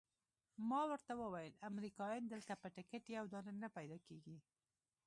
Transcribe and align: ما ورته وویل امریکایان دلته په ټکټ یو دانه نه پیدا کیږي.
ما 0.69 0.81
ورته 0.91 1.13
وویل 1.17 1.53
امریکایان 1.69 2.23
دلته 2.33 2.53
په 2.61 2.67
ټکټ 2.75 3.03
یو 3.17 3.25
دانه 3.33 3.53
نه 3.63 3.69
پیدا 3.77 3.97
کیږي. 4.07 4.37